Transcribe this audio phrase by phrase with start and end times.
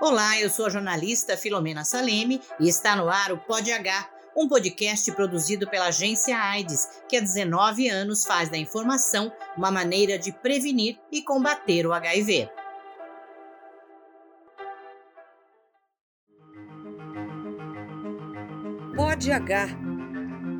[0.00, 4.48] Olá, eu sou a jornalista Filomena Saleme e está no ar o Pod H, um
[4.48, 10.32] podcast produzido pela agência AIDS, que há 19 anos faz da informação uma maneira de
[10.32, 12.48] prevenir e combater o HIV.
[18.96, 19.68] Pod H.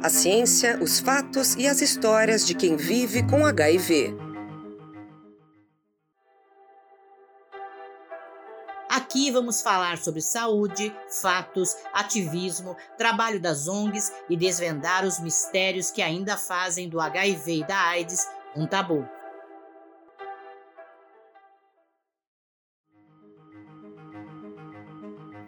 [0.02, 4.29] A ciência, os fatos e as histórias de quem vive com HIV.
[9.11, 16.00] Aqui vamos falar sobre saúde, fatos, ativismo, trabalho das ONGs e desvendar os mistérios que
[16.00, 18.25] ainda fazem do HIV e da AIDS
[18.55, 19.05] um tabu.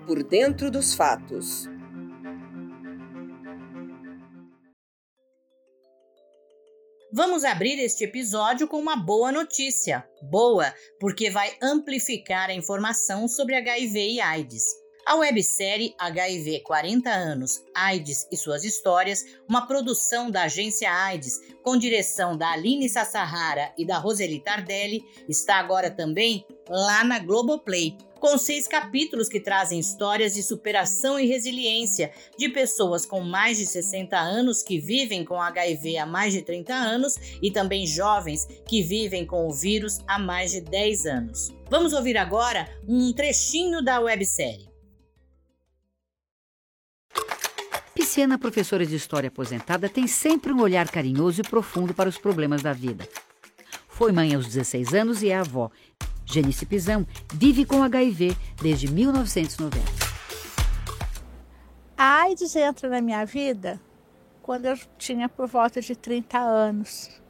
[0.09, 1.72] Por dentro dos fatos.
[7.15, 10.03] Vamos abrir este episódio com uma boa notícia.
[10.23, 14.65] Boa, porque vai amplificar a informação sobre HIV e AIDS.
[15.05, 21.77] A websérie HIV 40 anos, AIDS e suas histórias, uma produção da agência AIDS, com
[21.77, 28.39] direção da Aline Sassahara e da Roseli Tardelli, está agora também lá na Globoplay com
[28.39, 34.17] seis capítulos que trazem histórias de superação e resiliência de pessoas com mais de 60
[34.17, 39.27] anos que vivem com HIV há mais de 30 anos e também jovens que vivem
[39.27, 41.53] com o vírus há mais de 10 anos.
[41.69, 44.69] Vamos ouvir agora um trechinho da websérie.
[47.93, 52.63] Pisciana, professora de história aposentada, tem sempre um olhar carinhoso e profundo para os problemas
[52.63, 53.09] da vida.
[53.89, 55.73] Foi mãe aos 16 anos e é avó,
[56.25, 59.85] Genice Pisão vive com HIV desde 1990.
[61.97, 63.81] A AIDS entra na minha vida
[64.43, 67.21] quando eu tinha por volta de 30 anos.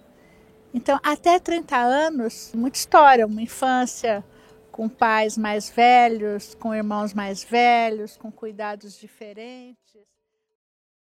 [0.72, 4.24] Então, até 30 anos, muita história, uma infância
[4.70, 10.12] com pais mais velhos, com irmãos mais velhos, com cuidados diferentes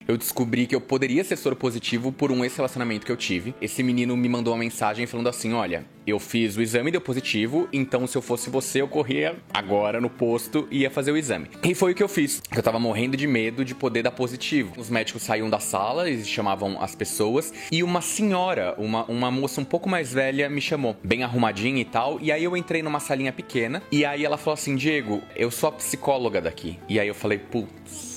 [0.10, 3.54] eu descobri que eu poderia ser soro positivo por um ex-relacionamento que eu tive.
[3.62, 7.02] Esse menino me mandou uma mensagem falando assim: olha, eu fiz o exame e deu
[7.02, 11.18] positivo, então se eu fosse você, eu corria agora no posto e ia fazer o
[11.18, 11.52] exame.
[11.64, 12.42] E foi o que eu fiz.
[12.56, 14.74] Eu tava morrendo de medo de poder dar positivo.
[14.78, 19.62] Os médicos saíam da sala, eles chamavam as pessoas, e uma senhora, uma, uma moça
[19.62, 22.20] um pouco mais velha, me chamou, bem arrumadinha e tal.
[22.20, 25.70] E aí eu entrei numa salinha pequena, e aí ela falou assim: Diego, eu sou
[25.70, 26.80] a psicóloga daqui.
[26.90, 28.09] E aí eu falei, putz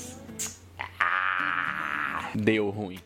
[2.35, 2.99] deu ruim.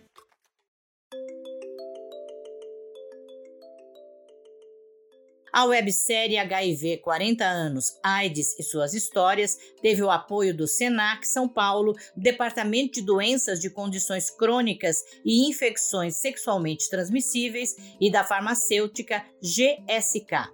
[5.58, 11.50] A websérie HIV 40 anos, AIDS e suas histórias teve o apoio do SENAC São
[11.50, 20.54] Paulo, Departamento de Doenças de Condições Crônicas e Infecções Sexualmente Transmissíveis e da farmacêutica GSK.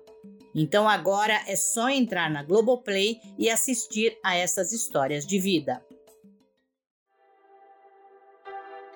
[0.55, 5.83] Então agora é só entrar na Globoplay e assistir a essas histórias de vida.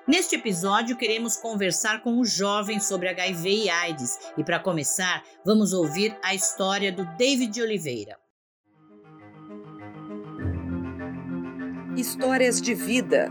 [0.08, 4.18] Neste episódio, queremos conversar com um jovem sobre HIV e AIDS.
[4.38, 8.18] E para começar, vamos ouvir a história do David Oliveira.
[11.98, 13.30] Histórias de vida.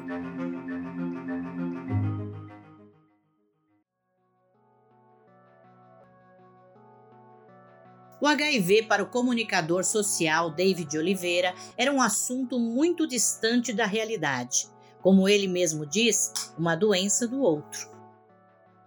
[8.20, 14.75] O HIV para o comunicador social David Oliveira era um assunto muito distante da realidade
[15.06, 17.89] como ele mesmo diz, uma doença do outro.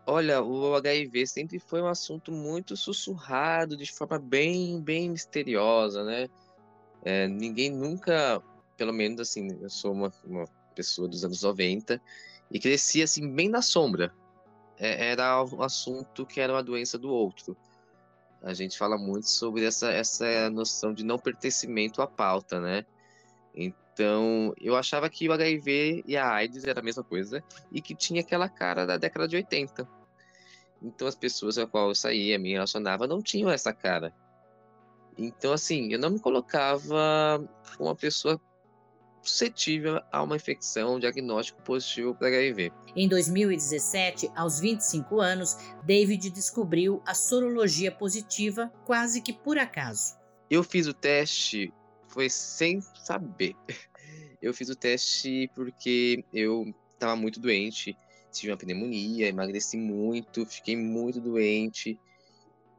[0.05, 6.27] Olha, o HIV sempre foi um assunto muito sussurrado, de forma bem, bem misteriosa, né?
[7.05, 8.43] É, ninguém nunca,
[8.75, 10.43] pelo menos assim, eu sou uma, uma
[10.75, 12.01] pessoa dos anos 90
[12.51, 14.13] e cresci assim bem na sombra.
[14.77, 17.55] É, era um assunto que era uma doença do outro.
[18.43, 22.85] A gente fala muito sobre essa, essa noção de não pertencimento à pauta, né?
[23.55, 27.95] Então, eu achava que o HIV e a AIDS era a mesma coisa e que
[27.95, 29.87] tinha aquela cara da década de 80.
[30.81, 34.13] Então, as pessoas com as quais eu saía, me relacionava, não tinham essa cara.
[35.17, 37.43] Então, assim, eu não me colocava
[37.77, 38.39] uma pessoa
[39.21, 42.71] suscetível a uma infecção, um diagnóstico positivo para HIV.
[42.95, 50.17] Em 2017, aos 25 anos, David descobriu a sorologia positiva quase que por acaso.
[50.49, 51.73] Eu fiz o teste
[52.09, 53.55] foi sem saber.
[54.41, 57.97] Eu fiz o teste porque eu estava muito doente,
[58.31, 61.99] tive uma pneumonia, emagreci muito, fiquei muito doente,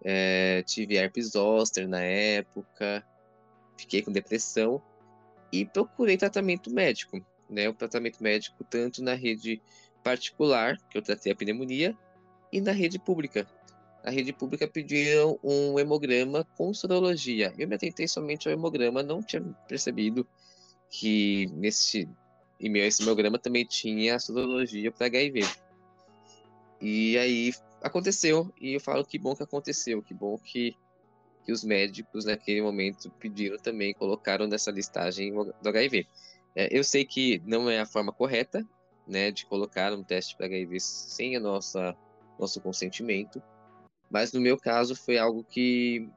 [0.02, 3.04] é, tive herpes zoster na época,
[3.76, 4.82] fiquei com depressão
[5.52, 7.68] e procurei tratamento médico, né?
[7.68, 9.60] O tratamento médico tanto na rede
[10.02, 11.96] particular, que eu tratei a pneumonia,
[12.52, 13.46] e na rede pública,
[14.04, 17.52] na rede pública pediram um hemograma com sorologia.
[17.58, 20.26] Eu me atentei somente ao hemograma, não tinha percebido
[20.90, 22.08] que nesse
[22.58, 25.40] e-mail, esse hemograma também tinha sorologia para HIV.
[26.80, 30.76] E aí aconteceu, e eu falo que bom que aconteceu, que bom que,
[31.44, 36.06] que os médicos naquele momento pediram também, colocaram nessa listagem do HIV.
[36.54, 38.66] É, eu sei que não é a forma correta,
[39.06, 41.96] né, de colocar um teste para HIV sem a nossa
[42.38, 43.42] nosso consentimento,
[44.10, 46.08] mas no meu caso foi algo que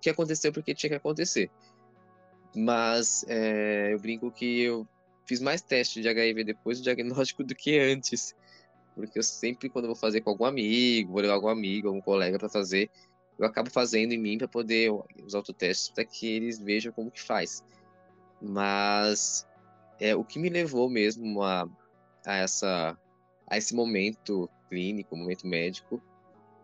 [0.00, 1.50] que aconteceu porque tinha que acontecer.
[2.54, 4.86] Mas é, eu brinco que eu
[5.26, 8.34] fiz mais testes de HIV depois do diagnóstico do que antes,
[8.94, 12.38] porque eu sempre quando vou fazer com algum amigo, vou levar algum amigo, algum colega
[12.38, 12.90] para fazer,
[13.38, 14.90] eu acabo fazendo em mim para poder
[15.24, 17.64] os autotestes para que eles vejam como que faz.
[18.42, 19.46] Mas
[19.98, 21.68] é o que me levou mesmo a,
[22.26, 22.98] a essa
[23.46, 26.00] a esse momento clínico, momento médico,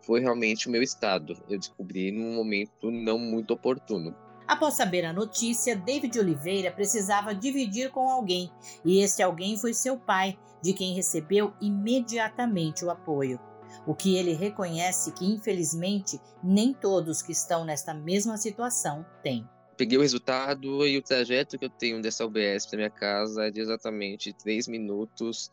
[0.03, 1.37] foi realmente o meu estado.
[1.49, 4.15] Eu descobri num momento não muito oportuno.
[4.47, 8.51] Após saber a notícia, David Oliveira precisava dividir com alguém,
[8.85, 13.41] e esse alguém foi seu pai, de quem recebeu imediatamente o apoio.
[13.87, 19.49] O que ele reconhece que, infelizmente, nem todos que estão nesta mesma situação têm.
[19.77, 23.51] Peguei o resultado e o trajeto que eu tenho dessa UBS para minha casa é
[23.51, 25.51] de exatamente 3 minutos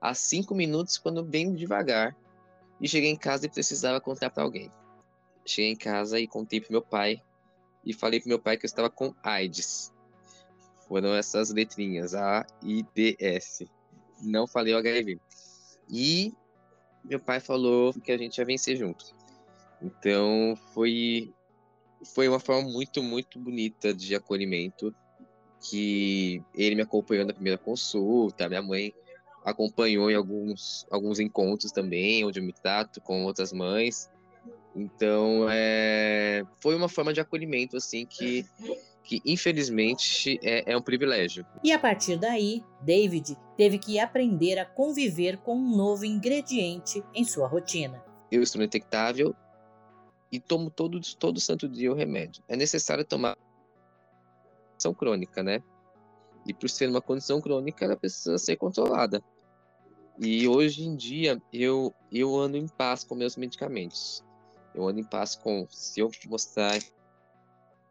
[0.00, 2.14] a 5 minutos, quando bem devagar.
[2.80, 4.70] E cheguei em casa e precisava contar para alguém.
[5.46, 7.22] Cheguei em casa e contei para meu pai.
[7.84, 9.92] E falei para meu pai que eu estava com AIDS.
[10.86, 13.68] Foram essas letrinhas, A, I, D, S.
[14.20, 15.20] Não falei o HIV.
[15.90, 16.32] E
[17.04, 19.14] meu pai falou que a gente ia vencer junto.
[19.80, 21.32] Então foi
[22.14, 24.94] foi uma forma muito, muito bonita de acolhimento
[25.60, 28.92] que ele me acompanhou na primeira consulta, minha mãe
[29.44, 34.10] acompanhou em alguns, alguns encontros também, onde eu me trato com outras mães.
[34.74, 38.44] Então, é, foi uma forma de acolhimento, assim, que,
[39.04, 41.44] que infelizmente é, é um privilégio.
[41.62, 47.24] E a partir daí, David teve que aprender a conviver com um novo ingrediente em
[47.24, 48.02] sua rotina.
[48.30, 49.34] Eu estou detectável
[50.30, 52.42] e tomo todo, todo santo dia o remédio.
[52.48, 53.36] É necessário tomar
[54.70, 55.62] condição crônica, né?
[56.46, 59.22] E por ser uma condição crônica, ela precisa ser controlada.
[60.18, 64.24] E hoje em dia eu, eu ando em paz com meus medicamentos.
[64.74, 65.66] Eu ando em paz com.
[65.70, 66.78] Se eu mostrar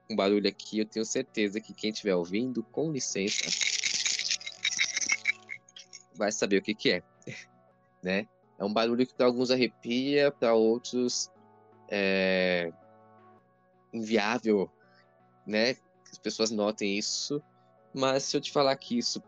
[0.10, 3.46] um barulho aqui, eu tenho certeza que quem estiver ouvindo, com licença,
[6.16, 7.04] vai saber o que, que é.
[8.04, 8.28] né?
[8.58, 11.32] É um barulho que para alguns arrepia, para outros
[11.90, 12.72] é
[13.94, 14.70] inviável,
[15.46, 15.74] né?
[15.74, 17.42] Que as pessoas notem isso.
[17.94, 19.22] Mas se eu te falar que isso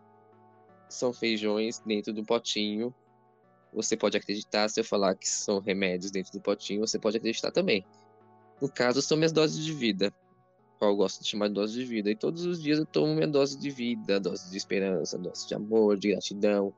[0.94, 2.94] são feijões dentro do potinho.
[3.73, 7.51] Você pode acreditar, se eu falar que são remédios dentro do potinho, você pode acreditar
[7.51, 7.85] também.
[8.61, 10.13] No caso, são minhas doses de vida,
[10.77, 12.11] qual eu gosto de chamar de dose de vida.
[12.11, 15.55] E todos os dias eu tomo minha dose de vida, dose de esperança, dose de
[15.55, 16.73] amor, de gratidão.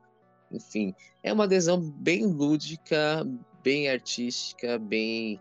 [0.50, 3.26] Enfim, é uma adesão bem lúdica,
[3.62, 5.40] bem artística, bem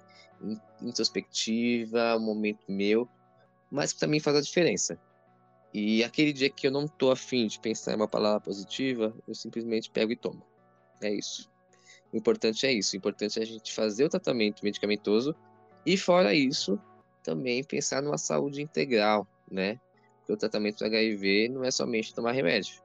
[0.81, 3.07] introspectiva, um momento meu,
[3.71, 4.99] mas que também faz a diferença.
[5.73, 9.35] E aquele dia que eu não tô afim de pensar em uma palavra positiva, eu
[9.35, 10.41] simplesmente pego e tomo.
[11.01, 11.49] É isso.
[12.11, 12.95] O importante é isso.
[12.95, 15.35] O importante é a gente fazer o tratamento medicamentoso
[15.85, 16.79] e, fora isso,
[17.23, 19.79] também pensar numa saúde integral, né?
[20.19, 22.81] Porque o tratamento do HIV não é somente tomar remédio.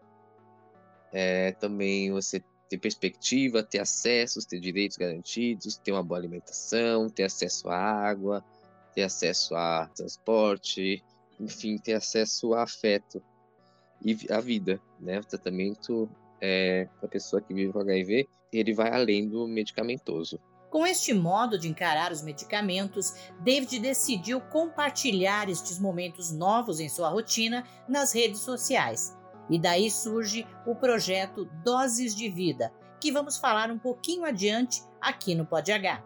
[1.13, 7.25] É também você ter perspectiva, ter acessos, ter direitos garantidos, ter uma boa alimentação, ter
[7.25, 8.45] acesso à água,
[8.95, 11.03] ter acesso a transporte,
[11.39, 13.23] enfim, ter acesso a afeto
[14.05, 15.19] e a vida, né?
[15.19, 16.09] O tratamento
[16.41, 20.41] é, para a pessoa que vive com HIV, ele vai além do medicamentoso.
[20.71, 27.09] Com este modo de encarar os medicamentos, David decidiu compartilhar estes momentos novos em sua
[27.09, 29.17] rotina nas redes sociais.
[29.49, 35.35] E daí surge o projeto Doses de Vida, que vamos falar um pouquinho adiante aqui
[35.35, 36.05] no Pod H.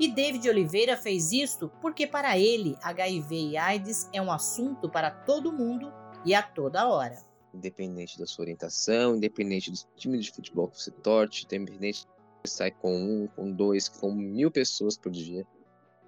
[0.00, 5.10] E David Oliveira fez isto porque, para ele, HIV e AIDS é um assunto para
[5.10, 5.92] todo mundo
[6.24, 7.16] e a toda hora.
[7.56, 12.06] Independente da sua orientação, independente do time de futebol que você torce, independente
[12.44, 15.46] se sai com um, com dois, com mil pessoas por dia.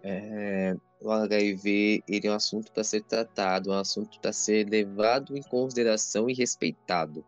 [0.03, 4.69] É, o HIV ele é um assunto para ser tratado, é um assunto para ser
[4.69, 7.25] levado em consideração e respeitado.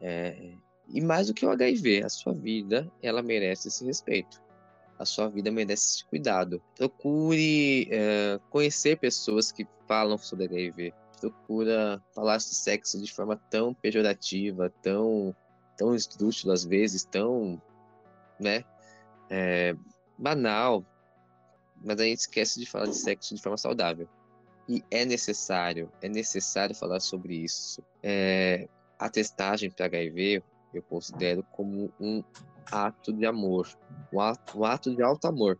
[0.00, 0.52] É,
[0.88, 4.42] e mais do que o HIV, a sua vida ela merece esse respeito
[4.98, 6.60] a sua vida merece esse cuidado.
[6.76, 10.92] Procure é, conhecer pessoas que falam sobre HIV.
[11.20, 15.34] Procura falar de sexo de forma tão pejorativa, tão,
[15.76, 17.60] tão esdrúxula às vezes, tão,
[18.38, 18.64] né?
[19.30, 19.76] é,
[20.16, 20.84] banal,
[21.84, 24.08] mas a gente esquece de falar de sexo de forma saudável.
[24.68, 27.82] E é necessário, é necessário falar sobre isso.
[28.02, 30.42] É, a testagem para HIV
[30.74, 32.22] eu considero como um
[32.70, 33.66] ato de amor,
[34.12, 35.58] um ato, um ato de alto amor.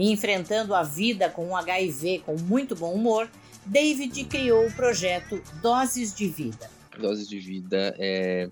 [0.00, 3.30] E enfrentando a vida com um HIV com muito bom humor,
[3.66, 6.70] David criou o projeto Doses de Vida.
[6.98, 8.48] Doses de Vida é,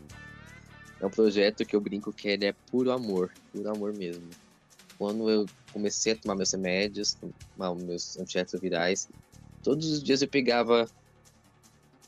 [1.01, 4.29] é um projeto que eu brinco que ele é puro amor, puro amor mesmo.
[4.99, 7.17] Quando eu comecei a tomar meus remédios,
[7.57, 9.09] tomar meus antirretrovirais,
[9.63, 10.87] todos os dias eu pegava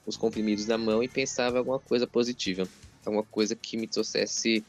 [0.04, 2.68] os comprimidos na mão e pensava em alguma coisa positiva,
[3.06, 4.62] alguma coisa que me trouxesse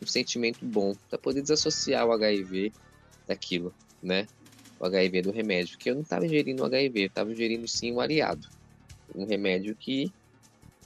[0.00, 2.72] um sentimento bom, para poder desassociar o HIV
[3.26, 4.26] daquilo, né?
[4.78, 7.92] O HIV do remédio, porque eu não estava ingerindo o HIV, eu estava ingerindo sim
[7.92, 8.48] um aliado,
[9.14, 10.12] um remédio que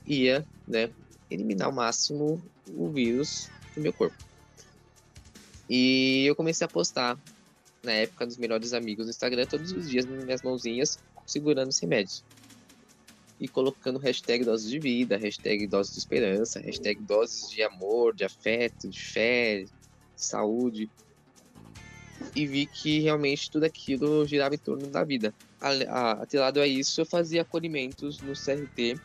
[0.06, 0.90] ia, né,
[1.30, 4.16] eliminar ao máximo o vírus do meu corpo.
[5.68, 7.18] E eu comecei a postar
[7.82, 12.25] na época dos melhores amigos no Instagram todos os dias minhas mãozinhas segurando os remédios.
[13.38, 18.25] E colocando hashtag doses de vida, hashtag doses de esperança, hashtag doses de amor, de
[18.25, 19.70] afeto, de fé, de
[20.16, 20.88] saúde.
[22.36, 25.34] E vi que realmente tudo aquilo girava em torno da vida.
[25.58, 29.00] Atrelado a isso, eu fazia acolhimentos no CRT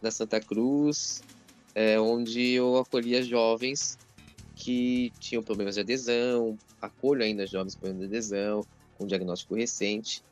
[0.00, 1.22] da Santa Cruz,
[1.74, 3.98] é, onde eu acolhia jovens
[4.56, 8.66] que tinham problemas de adesão, acolho ainda jovens com problemas de adesão,
[8.96, 10.24] com diagnóstico recente.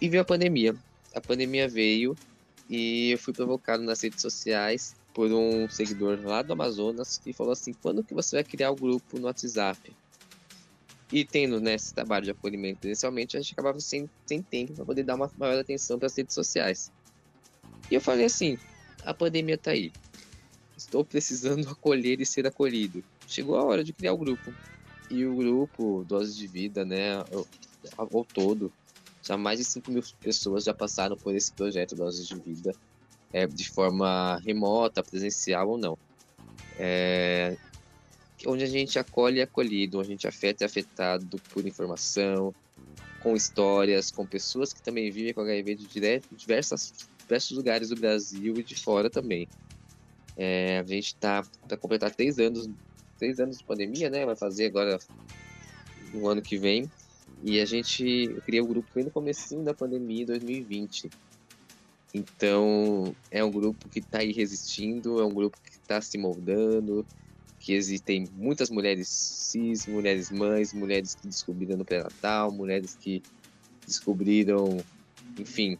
[0.00, 0.74] E veio a pandemia.
[1.14, 2.16] A pandemia veio
[2.68, 7.52] e eu fui provocado nas redes sociais por um seguidor lá do Amazonas que falou
[7.52, 9.92] assim: quando que você vai criar o um grupo no WhatsApp?
[11.10, 14.84] E tendo né, esse trabalho de acolhimento presencialmente, a gente acabava sem, sem tempo para
[14.84, 16.92] poder dar uma maior atenção para as redes sociais.
[17.90, 18.58] E eu falei assim:
[19.04, 19.92] a pandemia está aí.
[20.76, 23.02] Estou precisando acolher e ser acolhido.
[23.26, 24.52] Chegou a hora de criar o grupo.
[25.10, 27.24] E o grupo Doses de Vida, né,
[27.96, 28.70] ao, todo,
[29.22, 32.74] já mais de 5 mil pessoas já passaram por esse projeto Doses de Vida,
[33.32, 35.98] é, de forma remota, presencial ou não.
[36.78, 37.56] É,
[38.46, 42.54] onde a gente acolhe é acolhido, onde a gente afeta é afetado por informação,
[43.20, 45.86] com histórias, com pessoas que também vivem com HIV de
[46.36, 49.48] diversas, diversos lugares do Brasil e de fora também.
[50.36, 52.68] É, a gente está para completar três anos,
[53.18, 54.24] três anos de pandemia, né?
[54.24, 54.98] Vai fazer agora
[56.14, 56.90] no ano que vem.
[57.42, 61.10] E a gente criou o grupo bem no começo da pandemia, 2020.
[62.14, 67.04] Então, é um grupo que está aí resistindo, é um grupo que está se moldando,
[67.68, 73.22] que existem muitas mulheres cis, mulheres mães, mulheres que descobriram no pré-natal, mulheres que
[73.86, 74.78] descobriram,
[75.38, 75.78] enfim,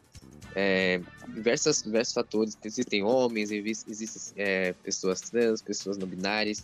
[0.54, 1.00] é,
[1.34, 2.58] diversas, diversos fatores.
[2.62, 6.62] Existem homens, existem é, pessoas trans, pessoas não binárias.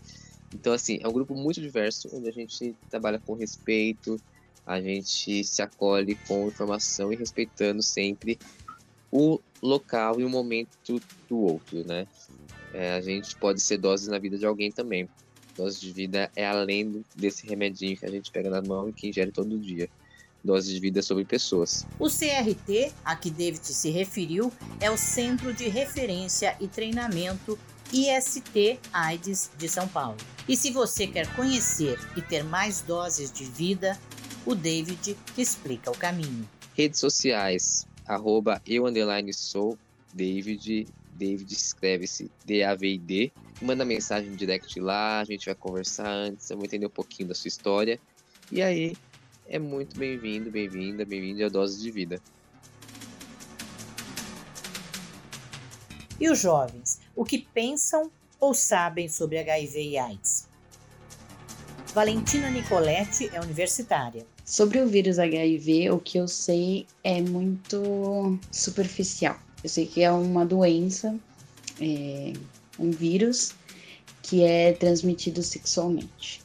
[0.52, 4.20] Então, assim, é um grupo muito diverso, onde a gente trabalha com respeito,
[4.66, 8.38] a gente se acolhe com informação e respeitando sempre
[9.10, 12.06] o local e o momento do outro, né?
[12.74, 15.08] É, a gente pode ser doses na vida de alguém também.
[15.56, 19.08] Dose de vida é além desse remedinho que a gente pega na mão e que
[19.08, 19.88] ingere todo dia.
[20.42, 21.86] Dose de vida sobre pessoas.
[21.98, 27.56] O CRT, a que David se referiu, é o Centro de Referência e Treinamento
[27.92, 30.16] IST AIDS de São Paulo.
[30.48, 33.96] E se você quer conhecer e ter mais doses de vida,
[34.44, 36.48] o David explica o caminho.
[36.74, 38.84] Redes sociais, arroba eu
[39.32, 39.78] sou,
[40.12, 43.32] David, David escreve-se D-A-V-I-D.
[43.62, 47.28] Manda mensagem no direct lá, a gente vai conversar antes, eu vou entender um pouquinho
[47.28, 47.98] da sua história.
[48.50, 48.96] E aí,
[49.46, 52.20] é muito bem-vindo, bem-vinda, bem-vindo à Dose de Vida.
[56.20, 60.48] E os jovens, o que pensam ou sabem sobre HIV e AIDS?
[61.94, 64.26] Valentina Nicoletti é universitária.
[64.44, 69.38] Sobre o vírus HIV, o que eu sei é muito superficial.
[69.64, 71.18] Eu sei que é uma doença,
[71.80, 72.34] é
[72.78, 73.54] um vírus
[74.20, 76.42] que é transmitido sexualmente.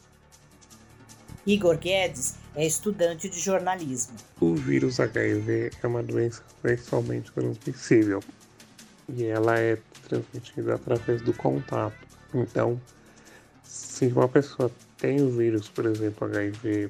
[1.45, 4.15] Igor Guedes é estudante de jornalismo.
[4.39, 8.23] O vírus HIV é uma doença sexualmente transmissível
[9.09, 11.97] e ela é transmitida através do contato.
[12.33, 12.79] Então,
[13.65, 16.89] se uma pessoa tem o vírus, por exemplo, HIV,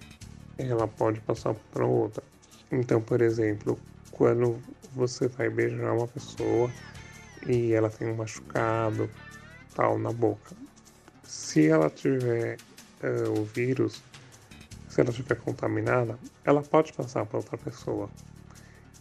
[0.59, 2.24] ela pode passar para outra.
[2.71, 3.79] Então, por exemplo,
[4.19, 4.61] quando
[4.93, 6.69] você vai beijar uma pessoa
[7.47, 9.09] e ela tem um machucado
[9.73, 10.53] tal na boca,
[11.23, 12.57] se ela tiver
[13.01, 14.01] uh, o vírus,
[14.89, 18.09] se ela estiver contaminada, ela pode passar para outra pessoa.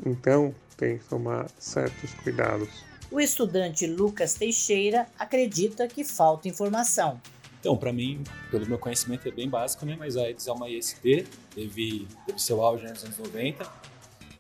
[0.07, 2.69] Então, tem que tomar certos cuidados
[3.11, 7.21] O estudante Lucas Teixeira acredita que falta informação.
[7.59, 8.23] Então, para mim,
[8.53, 9.97] pelo meu conhecimento é bem básico, né?
[9.99, 13.88] Mas a AIDS é uma IST, teve, teve seu auge nos anos 90.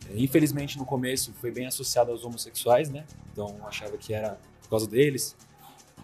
[0.09, 3.05] É, infelizmente, no começo foi bem associado aos homossexuais, né?
[3.33, 5.37] Então, achava que era por causa deles.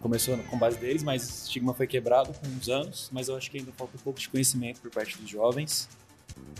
[0.01, 3.09] Começou com base deles, mas o estigma foi quebrado com uns anos.
[3.13, 5.89] Mas eu acho que ainda falta um pouco de conhecimento por parte dos jovens.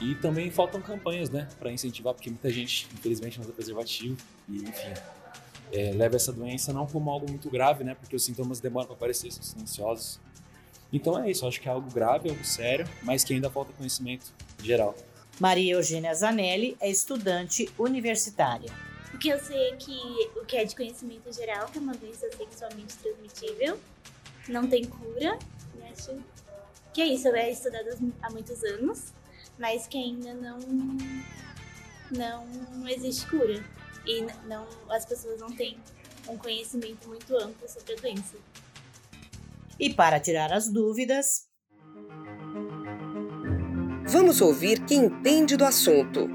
[0.01, 1.49] E também faltam campanhas, né?
[1.59, 4.17] Para incentivar, porque muita gente, infelizmente, não usa preservativo.
[4.49, 4.95] E, enfim,
[5.73, 7.95] é, leva essa doença não como algo muito grave, né?
[7.95, 10.21] Porque os sintomas demoram para aparecer, são silenciosos.
[10.93, 14.33] Então é isso, acho que é algo grave, algo sério, mas que ainda falta conhecimento
[14.63, 14.95] geral.
[15.41, 18.71] Maria Eugênia Zanelli é estudante universitária.
[19.13, 19.97] O que eu sei é que
[20.37, 23.79] o que é de conhecimento geral, que é uma doença sexualmente transmitível,
[24.49, 25.39] não tem cura,
[25.79, 26.17] e acho
[26.93, 27.89] que é isso, é estudado
[28.23, 29.13] há muitos anos,
[29.59, 30.59] mas que ainda não
[32.11, 33.65] não existe cura
[34.07, 35.77] e não as pessoas não têm
[36.29, 38.37] um conhecimento muito amplo sobre a doença.
[39.79, 41.47] E para tirar as dúvidas,
[44.15, 46.31] vamos ouvir quem entende do assunto.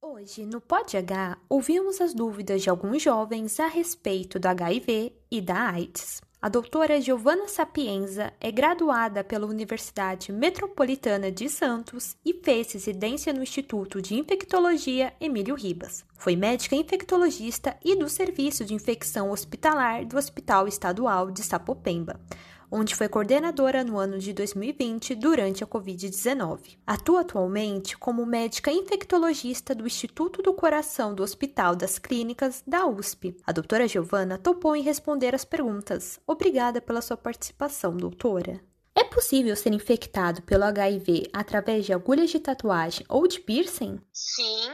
[0.00, 5.40] Hoje, no Pod H, ouvimos as dúvidas de alguns jovens a respeito do HIV e
[5.40, 6.22] da AIDS.
[6.40, 13.42] A doutora Giovanna Sapienza é graduada pela Universidade Metropolitana de Santos e fez residência no
[13.42, 16.04] Instituto de Infectologia Emílio Ribas.
[16.16, 22.20] Foi médica infectologista e do Serviço de Infecção Hospitalar do Hospital Estadual de Sapopemba
[22.74, 26.76] onde foi coordenadora no ano de 2020 durante a Covid-19.
[26.84, 33.36] Atua atualmente como médica infectologista do Instituto do Coração do Hospital das Clínicas da USP.
[33.46, 36.18] A doutora Giovana topou em responder as perguntas.
[36.26, 38.60] Obrigada pela sua participação, doutora.
[38.92, 44.00] É possível ser infectado pelo HIV através de agulhas de tatuagem ou de piercing?
[44.12, 44.70] Sim,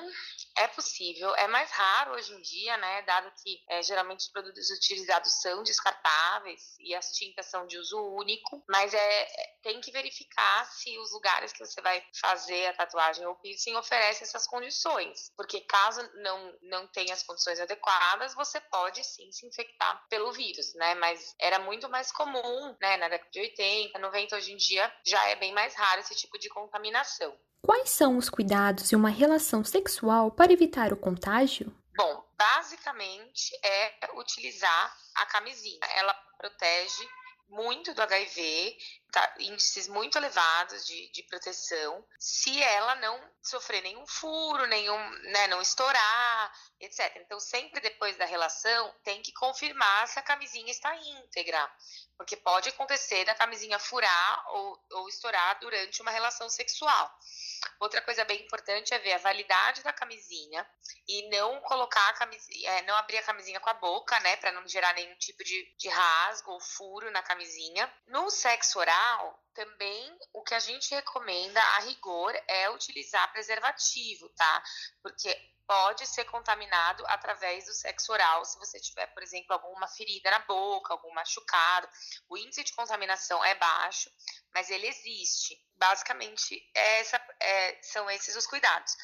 [0.60, 3.02] é possível, é mais raro hoje em dia, né?
[3.02, 7.98] Dado que é, geralmente os produtos utilizados são descartáveis e as tintas são de uso
[8.14, 12.72] único, mas é, é tem que verificar se os lugares que você vai fazer a
[12.74, 18.60] tatuagem ou piercing oferecem essas condições, porque caso não não tenha as condições adequadas, você
[18.60, 20.94] pode sim se infectar pelo vírus, né?
[20.94, 22.96] Mas era muito mais comum, né?
[22.98, 26.38] Na década de 80, 90, hoje em dia já é bem mais raro esse tipo
[26.38, 27.38] de contaminação.
[27.62, 31.74] Quais são os cuidados em uma relação sexual para evitar o contágio?
[31.96, 35.80] Bom, basicamente é utilizar a camisinha.
[35.94, 37.06] Ela protege
[37.50, 38.78] muito do HIV,
[39.10, 45.48] tá, índices muito elevados de, de proteção, se ela não sofrer nenhum furo, nenhum, né,
[45.48, 47.16] não estourar, etc.
[47.16, 51.70] Então, sempre depois da relação, tem que confirmar se a camisinha está íntegra,
[52.16, 57.18] porque pode acontecer da camisinha furar ou, ou estourar durante uma relação sexual.
[57.78, 60.66] Outra coisa bem importante é ver a validade da camisinha
[61.06, 64.52] e não colocar a camisinha, é, não abrir a camisinha com a boca, né, para
[64.52, 67.92] não gerar nenhum tipo de, de rasgo ou furo na camisinha.
[68.06, 74.62] No sexo oral, também o que a gente recomenda a rigor é utilizar preservativo, tá?
[75.02, 75.34] Porque
[75.70, 80.40] pode ser contaminado através do sexo oral, se você tiver, por exemplo, alguma ferida na
[80.40, 81.88] boca, algum machucado.
[82.28, 84.10] O índice de contaminação é baixo,
[84.52, 85.56] mas ele existe.
[85.76, 88.96] Basicamente, essa, é, são esses os cuidados.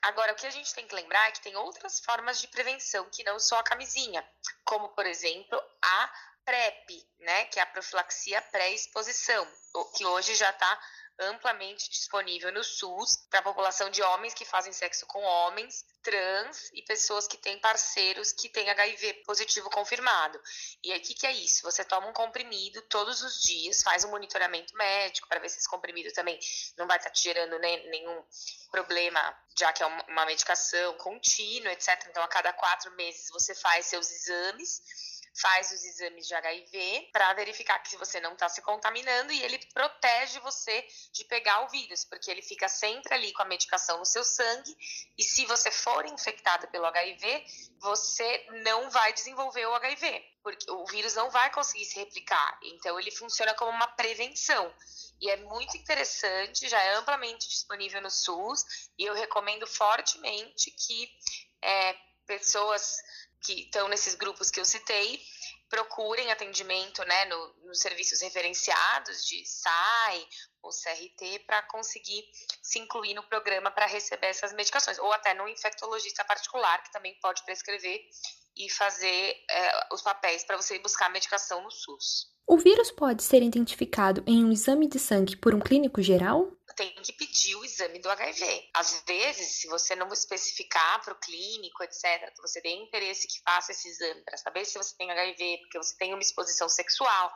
[0.00, 3.10] Agora, o que a gente tem que lembrar é que tem outras formas de prevenção
[3.10, 4.24] que não só a camisinha,
[4.64, 6.12] como, por exemplo, a
[6.48, 9.46] PrEP, né, que é a profilaxia pré-exposição,
[9.94, 10.80] que hoje já está
[11.20, 16.70] amplamente disponível no SUS para a população de homens que fazem sexo com homens, trans
[16.72, 20.40] e pessoas que têm parceiros que têm HIV positivo confirmado.
[20.82, 21.62] E aí, o que, que é isso?
[21.64, 25.68] Você toma um comprimido todos os dias, faz um monitoramento médico para ver se esse
[25.68, 26.38] comprimido também
[26.78, 28.24] não vai estar tá te gerando nenhum
[28.70, 32.06] problema, já que é uma medicação contínua, etc.
[32.08, 34.80] Então, a cada quatro meses você faz seus exames
[35.40, 39.58] faz os exames de HIV para verificar que você não está se contaminando e ele
[39.72, 44.06] protege você de pegar o vírus, porque ele fica sempre ali com a medicação no
[44.06, 44.76] seu sangue
[45.16, 47.44] e se você for infectado pelo HIV,
[47.80, 52.58] você não vai desenvolver o HIV, porque o vírus não vai conseguir se replicar.
[52.62, 54.72] Então ele funciona como uma prevenção.
[55.20, 58.64] E é muito interessante, já é amplamente disponível no SUS,
[58.96, 61.10] e eu recomendo fortemente que
[61.60, 62.98] é, pessoas
[63.42, 65.20] que estão nesses grupos que eu citei
[65.68, 70.26] procurem atendimento né, no, nos serviços referenciados de SAI
[70.62, 72.24] ou CRT para conseguir
[72.62, 77.18] se incluir no programa para receber essas medicações, ou até no infectologista particular, que também
[77.20, 78.00] pode prescrever
[78.56, 82.26] e fazer é, os papéis para você buscar a medicação no SUS.
[82.46, 86.57] O vírus pode ser identificado em um exame de sangue por um clínico geral?
[86.78, 88.70] Tem que pedir o exame do HIV.
[88.72, 93.42] Às vezes, se você não especificar para o clínico, etc., que você tem interesse que
[93.42, 97.34] faça esse exame para saber se você tem HIV, porque você tem uma exposição sexual,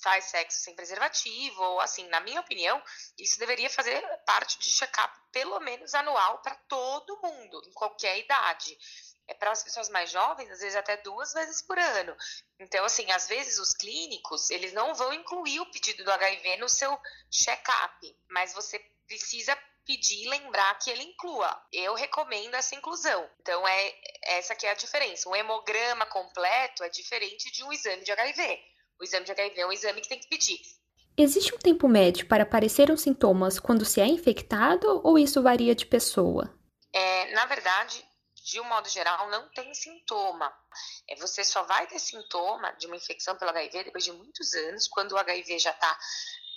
[0.00, 2.80] faz sexo sem preservativo, ou assim, na minha opinião,
[3.18, 8.78] isso deveria fazer parte de check-up pelo menos anual para todo mundo, em qualquer idade.
[9.26, 12.14] É para as pessoas mais jovens, às vezes até duas vezes por ano.
[12.58, 16.68] Então, assim, às vezes os clínicos, eles não vão incluir o pedido do HIV no
[16.68, 16.98] seu
[17.30, 21.62] check-up, mas você precisa pedir e lembrar que ele inclua.
[21.72, 23.28] Eu recomendo essa inclusão.
[23.40, 25.28] Então, é essa que é a diferença.
[25.28, 28.60] Um hemograma completo é diferente de um exame de HIV.
[29.00, 30.60] O exame de HIV é um exame que tem que pedir.
[31.16, 35.74] Existe um tempo médio para aparecer os sintomas quando se é infectado ou isso varia
[35.74, 36.52] de pessoa?
[36.92, 38.04] É, na verdade,
[38.44, 40.54] de um modo geral, não tem sintoma.
[41.08, 44.86] É, você só vai ter sintoma de uma infecção pelo HIV depois de muitos anos,
[44.86, 45.98] quando o HIV já está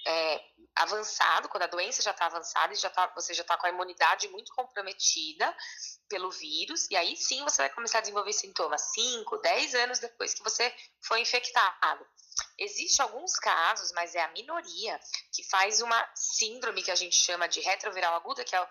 [0.05, 0.43] é,
[0.75, 3.69] avançado, quando a doença já está avançada e já tá, você já está com a
[3.69, 5.55] imunidade muito comprometida
[6.07, 10.33] pelo vírus, e aí sim você vai começar a desenvolver sintomas 5, 10 anos depois
[10.33, 12.05] que você foi infectado.
[12.57, 14.99] Existem alguns casos, mas é a minoria,
[15.33, 18.67] que faz uma síndrome que a gente chama de retroviral aguda, que é um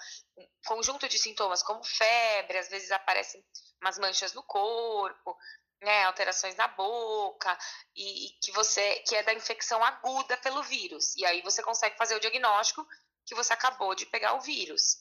[0.66, 3.44] conjunto de sintomas como febre, às vezes aparecem
[3.80, 5.36] umas manchas no corpo,
[5.80, 7.56] né, alterações na boca
[7.94, 11.14] e, e, que você que é da infecção aguda pelo vírus.
[11.16, 12.86] E aí você consegue fazer o diagnóstico
[13.24, 14.98] que você acabou de pegar o vírus.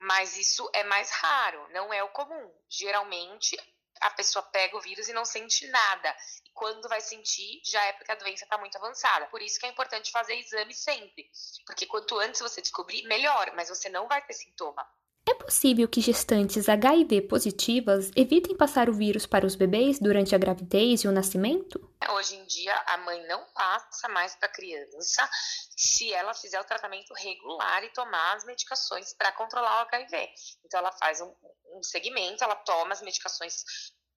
[0.00, 2.52] Mas isso é mais raro, não é o comum.
[2.68, 3.56] Geralmente
[4.00, 6.16] a pessoa pega o vírus e não sente nada.
[6.44, 9.26] E quando vai sentir, já é porque a doença está muito avançada.
[9.26, 11.28] Por isso que é importante fazer exame sempre.
[11.66, 14.86] Porque quanto antes você descobrir, melhor, mas você não vai ter sintoma.
[15.28, 20.38] É possível que gestantes HIV positivas evitem passar o vírus para os bebês durante a
[20.38, 21.80] gravidez e o nascimento?
[22.10, 25.28] Hoje em dia, a mãe não passa mais para a criança
[25.76, 30.32] se ela fizer o tratamento regular e tomar as medicações para controlar o HIV.
[30.64, 31.34] Então, ela faz um,
[31.74, 33.62] um segmento, ela toma as medicações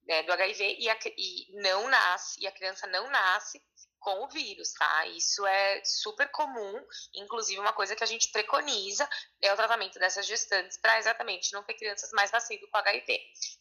[0.04, 3.62] né, do HIV e, a, e não nasce, e a criança não nasce
[4.00, 5.06] com o vírus, tá?
[5.08, 6.84] Isso é super comum,
[7.14, 9.08] inclusive uma coisa que a gente preconiza
[9.40, 13.20] é o tratamento dessas gestantes para exatamente não ter crianças mais nascendo com HIV.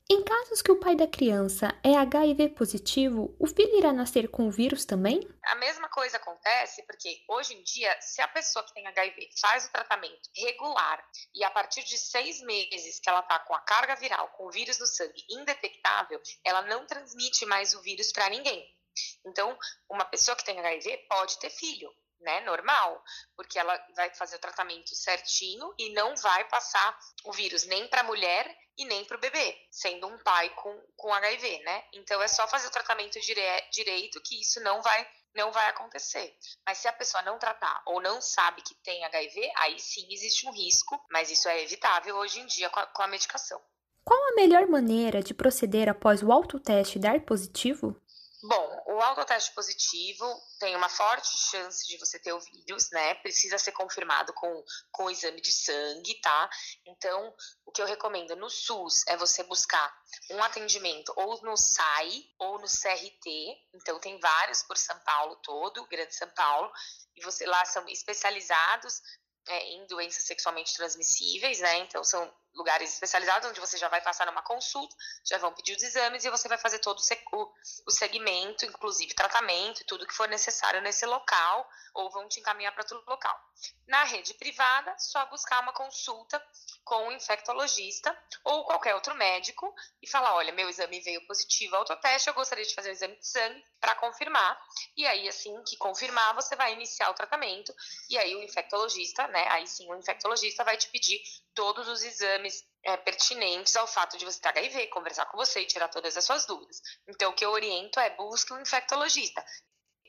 [0.09, 4.47] Em casos que o pai da criança é HIV positivo, o filho irá nascer com
[4.47, 5.27] o vírus também?
[5.43, 9.65] A mesma coisa acontece porque hoje em dia, se a pessoa que tem HIV faz
[9.65, 11.03] o tratamento regular
[11.35, 14.51] e a partir de seis meses que ela tá com a carga viral, com o
[14.51, 18.78] vírus no sangue indetectável, ela não transmite mais o vírus para ninguém.
[19.25, 19.57] Então,
[19.89, 22.41] uma pessoa que tem HIV pode ter filho, né?
[22.41, 23.01] Normal,
[23.35, 28.01] porque ela vai fazer o tratamento certinho e não vai passar o vírus nem para
[28.01, 31.83] a mulher e nem para o bebê, sendo um pai com, com HIV, né?
[31.93, 36.35] Então é só fazer o tratamento dire direito que isso não vai não vai acontecer.
[36.65, 40.47] Mas se a pessoa não tratar ou não sabe que tem HIV, aí sim existe
[40.47, 43.61] um risco, mas isso é evitável hoje em dia com a, com a medicação.
[44.03, 47.95] Qual a melhor maneira de proceder após o autoteste dar positivo?
[48.41, 50.25] Bom, o autoteste positivo
[50.59, 53.15] tem uma forte chance de você ter o vírus, né?
[53.15, 56.49] Precisa ser confirmado com, com o exame de sangue, tá?
[56.85, 59.93] Então, o que eu recomendo no SUS é você buscar
[60.31, 63.57] um atendimento ou no SAI ou no CRT.
[63.73, 66.71] Então, tem vários por São Paulo todo, Grande São Paulo,
[67.17, 69.01] e você lá são especializados
[69.49, 71.79] é, em doenças sexualmente transmissíveis, né?
[71.79, 74.95] Então, são lugares especializados onde você já vai passar numa consulta,
[75.25, 76.99] já vão pedir os exames e você vai fazer todo
[77.33, 77.53] o,
[77.87, 82.83] o segmento, inclusive tratamento tudo que for necessário nesse local, ou vão te encaminhar para
[82.83, 83.39] outro local.
[83.87, 86.41] Na rede privada, só buscar uma consulta
[86.83, 92.27] com um infectologista ou qualquer outro médico e falar: olha, meu exame veio positivo autoteste,
[92.27, 94.59] eu gostaria de fazer o exame de sangue para confirmar.
[94.95, 97.73] E aí, assim que confirmar, você vai iniciar o tratamento.
[98.09, 99.47] E aí, o infectologista, né?
[99.49, 101.21] Aí sim, o infectologista vai te pedir
[101.53, 102.48] todos os exames
[102.83, 106.23] é, pertinentes ao fato de você ter HIV, conversar com você e tirar todas as
[106.23, 106.81] suas dúvidas.
[107.07, 109.43] Então, o que eu oriento é busque um infectologista.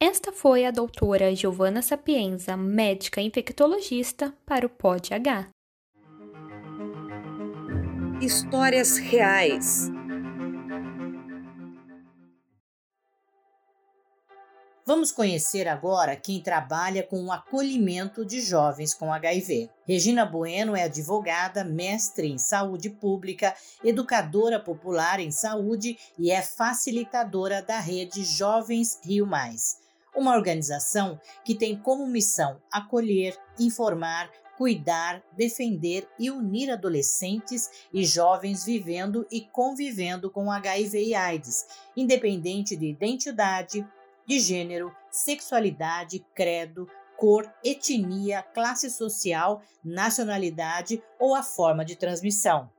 [0.00, 5.48] Esta foi a doutora Giovana Sapienza, médica infectologista, para o POD H.
[8.22, 9.90] Histórias reais.
[14.90, 19.70] Vamos conhecer agora quem trabalha com o acolhimento de jovens com HIV.
[19.87, 27.62] Regina Bueno é advogada, mestre em saúde pública, educadora popular em saúde e é facilitadora
[27.62, 29.76] da rede Jovens Rio Mais,
[30.12, 38.64] uma organização que tem como missão acolher, informar, cuidar, defender e unir adolescentes e jovens
[38.64, 41.64] vivendo e convivendo com HIV e AIDS,
[41.96, 43.87] independente de identidade,
[44.30, 52.70] de gênero, sexualidade, credo, cor, etnia, classe social, nacionalidade ou a forma de transmissão.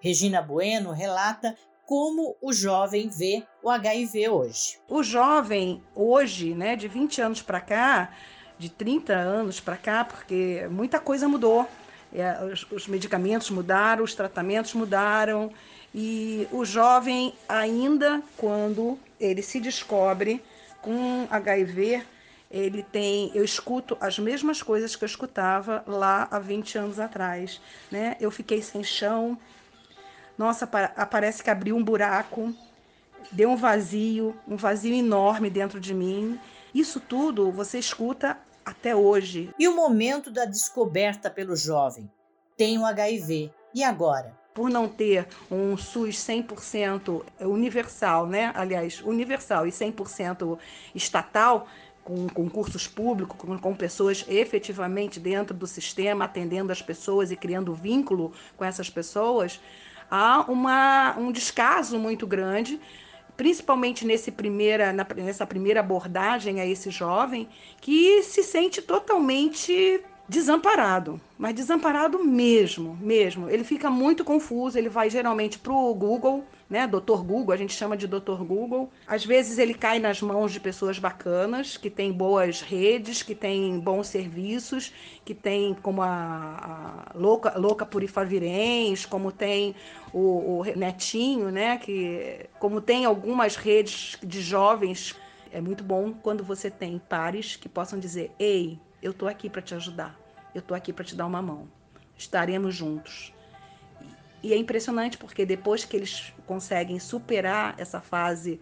[0.00, 1.54] Regina Bueno relata
[1.84, 4.78] como o jovem vê o HIV hoje.
[4.88, 8.16] O jovem hoje, né, de 20 anos para cá,
[8.58, 11.68] de 30 anos para cá, porque muita coisa mudou.
[12.14, 15.52] É, os, os medicamentos mudaram, os tratamentos mudaram,
[15.94, 20.42] e o jovem, ainda quando ele se descobre
[20.82, 22.04] com HIV,
[22.50, 27.60] ele tem, eu escuto as mesmas coisas que eu escutava lá há 20 anos atrás,
[27.90, 28.16] né?
[28.20, 29.38] Eu fiquei sem chão.
[30.36, 32.54] Nossa, parece que abriu um buraco,
[33.30, 36.38] deu um vazio, um vazio enorme dentro de mim.
[36.74, 39.50] Isso tudo você escuta até hoje.
[39.58, 42.10] E o momento da descoberta pelo jovem?
[42.56, 43.50] Tem o HIV.
[43.74, 44.41] E agora?
[44.54, 48.52] Por não ter um SUS 100% universal, né?
[48.54, 50.58] aliás, universal e 100%
[50.94, 51.66] estatal,
[52.04, 57.74] com concursos públicos, com, com, pessoas efetivamente dentro do sistema, atendendo as pessoas e criando
[57.74, 59.60] vínculo com essas pessoas,
[60.10, 62.80] há uma, um descaso muito grande,
[63.36, 67.48] principalmente nesse primeira, na, nessa primeira abordagem a esse jovem,
[67.80, 70.02] que se sente totalmente
[70.32, 73.50] desamparado, mas desamparado mesmo, mesmo.
[73.50, 77.74] Ele fica muito confuso, ele vai geralmente para o Google, né, Doutor Google, a gente
[77.74, 78.90] chama de Doutor Google.
[79.06, 83.78] Às vezes ele cai nas mãos de pessoas bacanas, que têm boas redes, que têm
[83.78, 84.90] bons serviços,
[85.22, 89.74] que tem como a, a Louca, Louca Purifavirens, como tem
[90.14, 95.14] o, o Netinho, né, que como tem algumas redes de jovens,
[95.52, 99.60] é muito bom quando você tem pares que possam dizer, ei, eu estou aqui para
[99.60, 100.21] te ajudar.
[100.54, 101.68] Eu estou aqui para te dar uma mão.
[102.16, 103.32] Estaremos juntos.
[104.42, 108.60] E é impressionante porque depois que eles conseguem superar essa fase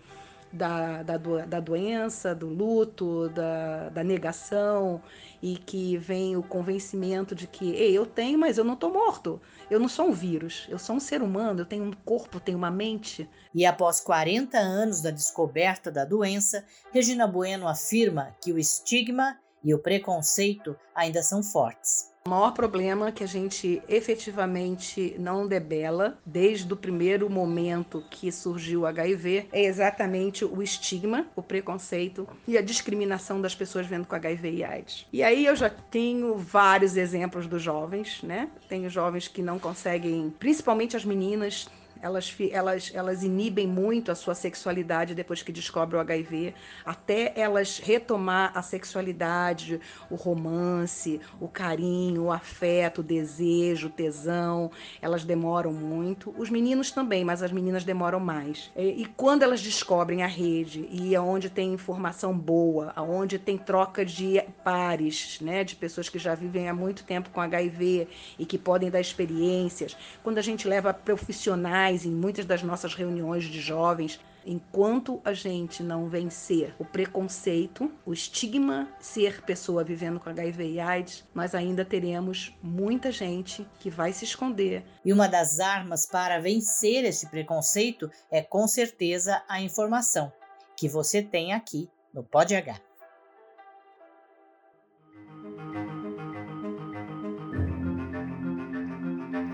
[0.52, 5.00] da, da, da doença, do luto, da, da negação,
[5.42, 9.40] e que vem o convencimento de que Ei, eu tenho, mas eu não estou morto.
[9.70, 12.58] Eu não sou um vírus, eu sou um ser humano, eu tenho um corpo, tenho
[12.58, 13.28] uma mente.
[13.54, 19.74] E após 40 anos da descoberta da doença, Regina Bueno afirma que o estigma e
[19.74, 22.10] o preconceito ainda são fortes.
[22.26, 28.82] O maior problema que a gente efetivamente não debela desde o primeiro momento que surgiu
[28.82, 34.14] o HIV é exatamente o estigma, o preconceito e a discriminação das pessoas vendo com
[34.14, 35.06] HIV e AIDS.
[35.10, 38.50] E aí eu já tenho vários exemplos dos jovens, né?
[38.68, 41.70] Tenho jovens que não conseguem, principalmente as meninas,
[42.02, 47.78] elas, elas, elas inibem muito a sua sexualidade depois que descobrem o HIV, até elas
[47.78, 55.72] retomar a sexualidade, o romance, o carinho, o afeto, o desejo, o tesão, elas demoram
[55.72, 56.34] muito.
[56.38, 58.70] Os meninos também, mas as meninas demoram mais.
[58.76, 64.04] E, e quando elas descobrem a rede e aonde tem informação boa, aonde tem troca
[64.04, 68.08] de pares, né, de pessoas que já vivem há muito tempo com HIV
[68.38, 73.44] e que podem dar experiências, quando a gente leva profissionais em muitas das nossas reuniões
[73.44, 80.30] de jovens, enquanto a gente não vencer o preconceito, o estigma ser pessoa vivendo com
[80.30, 84.84] HIV e AIDS, nós ainda teremos muita gente que vai se esconder.
[85.04, 90.32] E uma das armas para vencer esse preconceito é com certeza a informação
[90.76, 92.80] que você tem aqui no Pod H.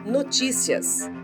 [0.06, 1.15] Notícias.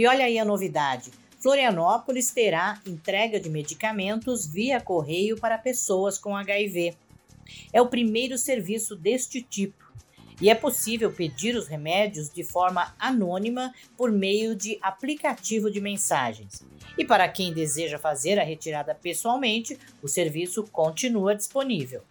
[0.00, 1.10] E olha aí a novidade:
[1.40, 6.94] Florianópolis terá entrega de medicamentos via correio para pessoas com HIV.
[7.70, 9.92] É o primeiro serviço deste tipo
[10.40, 16.64] e é possível pedir os remédios de forma anônima por meio de aplicativo de mensagens.
[16.96, 22.02] E para quem deseja fazer a retirada pessoalmente, o serviço continua disponível.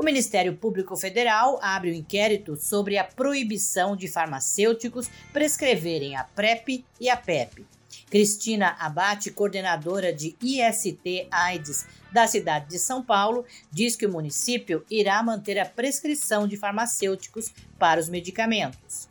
[0.00, 6.24] O Ministério Público Federal abre o um inquérito sobre a proibição de farmacêuticos prescreverem a
[6.24, 7.66] PrEP e a PEP.
[8.08, 14.86] Cristina Abate, coordenadora de IST AIDS da cidade de São Paulo, diz que o município
[14.90, 19.06] irá manter a prescrição de farmacêuticos para os medicamentos.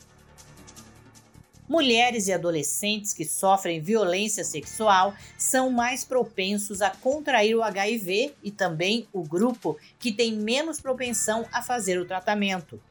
[1.69, 8.49] Mulheres e adolescentes que sofrem violência sexual são mais propensos a contrair o HIV e
[8.49, 12.81] também o grupo que tem menos propensão a fazer o tratamento.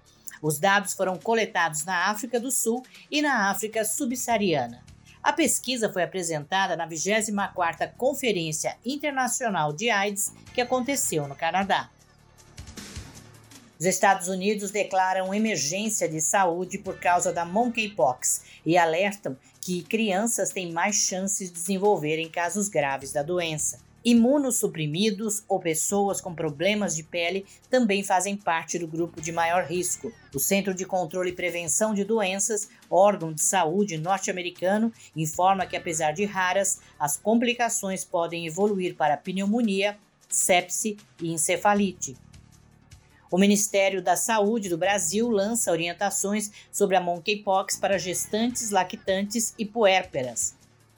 [0.41, 4.85] Os dados foram coletados na África do Sul e na África subsaariana.
[5.21, 11.91] A pesquisa foi apresentada na 24ª Conferência Internacional de AIDS que aconteceu no Canadá.
[13.79, 20.51] Os Estados Unidos declaram emergência de saúde por causa da monkeypox e alertam que crianças
[20.51, 23.79] têm mais chances de desenvolverem casos graves da doença.
[24.05, 30.13] Imunossuprimidos ou pessoas com problemas de pele também fazem parte do grupo de maior risco.
[30.35, 36.11] O Centro de Controle e Prevenção de Doenças, órgão de saúde norte-americano, informa que, apesar
[36.11, 39.97] de raras, as complicações podem evoluir para pneumonia,
[40.29, 42.17] sepse e encefalite.
[43.31, 49.67] O Ministério da Saúde do Brasil lança orientações sobre a monkeypox para gestantes, lactantes e
[49.67, 50.55] puérperas.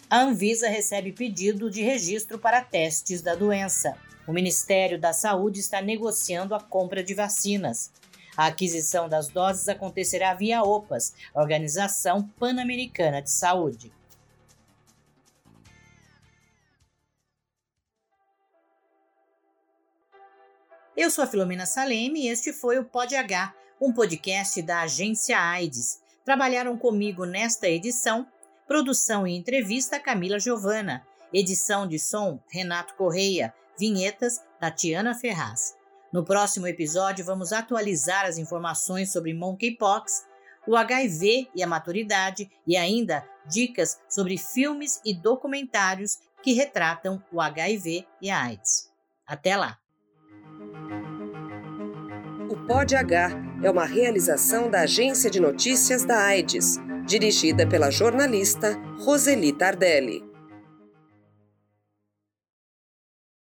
[0.08, 3.96] A Anvisa recebe pedido de registro para testes da doença.
[4.28, 7.90] O Ministério da Saúde está negociando a compra de vacinas.
[8.36, 13.92] A aquisição das doses acontecerá via OPAS, Organização Pan-Americana de Saúde.
[21.00, 25.40] Eu sou a Filomena Saleme e este foi o Pod H, um podcast da agência
[25.40, 25.98] AIDS.
[26.26, 28.28] Trabalharam comigo nesta edição,
[28.68, 35.74] produção e entrevista Camila Giovana, edição de som Renato Correia, vinhetas Tatiana Ferraz.
[36.12, 40.26] No próximo episódio vamos atualizar as informações sobre monkeypox,
[40.68, 47.40] o HIV e a maturidade e ainda dicas sobre filmes e documentários que retratam o
[47.40, 48.92] HIV e a AIDS.
[49.26, 49.79] Até lá!
[52.70, 53.32] O Pod H
[53.64, 60.29] é uma realização da Agência de Notícias da AIDS, dirigida pela jornalista Roseli Tardelli.